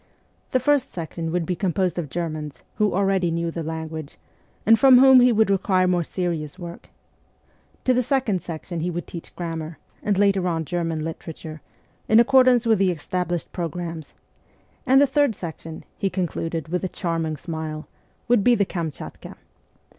The 0.49 0.59
first 0.59 0.91
section 0.91 1.31
would 1.31 1.45
be 1.45 1.55
composed 1.55 1.99
of 1.99 2.09
Germans, 2.09 2.63
who 2.77 2.91
already 2.91 3.29
knew 3.29 3.51
the 3.51 3.61
language, 3.61 4.17
and 4.65 4.79
from 4.79 4.97
whom 4.97 5.19
he 5.19 5.31
would 5.31 5.51
require 5.51 5.85
more 5.87 6.03
serious 6.03 6.57
work; 6.57 6.89
to 7.83 7.93
the 7.93 8.01
second 8.01 8.41
section 8.41 8.79
he 8.79 8.89
would 8.89 9.05
teach 9.05 9.35
grammar, 9.35 9.77
and 10.01 10.17
later 10.17 10.47
on 10.47 10.65
German 10.65 11.03
literature, 11.03 11.61
in 12.09 12.19
accordance 12.19 12.65
with 12.65 12.79
the 12.79 12.89
established 12.89 13.51
programmes; 13.53 14.15
and 14.87 14.99
the 14.99 15.05
third 15.05 15.35
section, 15.35 15.83
he 15.99 16.09
concluded 16.09 16.69
with 16.69 16.83
a 16.83 16.89
charming 16.89 17.37
smile, 17.37 17.87
would 18.27 18.43
be 18.43 18.55
the 18.55 18.65
Kamchatka. 18.65 19.35